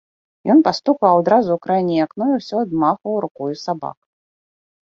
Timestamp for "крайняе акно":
1.67-2.25